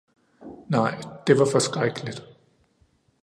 Nej, 0.67 0.99
det 1.27 1.39
var 1.39 1.45
forskrækkeligt! 1.51 2.23